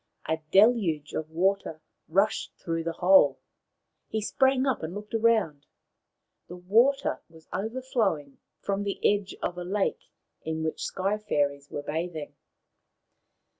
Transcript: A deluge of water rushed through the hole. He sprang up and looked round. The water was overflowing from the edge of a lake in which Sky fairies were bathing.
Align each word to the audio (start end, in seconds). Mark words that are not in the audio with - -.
A 0.27 0.39
deluge 0.51 1.13
of 1.13 1.29
water 1.29 1.79
rushed 2.07 2.55
through 2.55 2.83
the 2.83 2.91
hole. 2.91 3.39
He 4.07 4.19
sprang 4.19 4.65
up 4.65 4.81
and 4.81 4.95
looked 4.95 5.13
round. 5.13 5.67
The 6.47 6.55
water 6.55 7.21
was 7.29 7.47
overflowing 7.53 8.39
from 8.63 8.81
the 8.81 8.99
edge 9.07 9.35
of 9.43 9.59
a 9.59 9.63
lake 9.63 10.09
in 10.41 10.63
which 10.63 10.83
Sky 10.85 11.19
fairies 11.19 11.69
were 11.69 11.83
bathing. 11.83 12.33